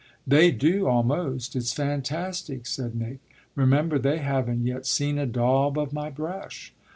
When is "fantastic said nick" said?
1.73-3.19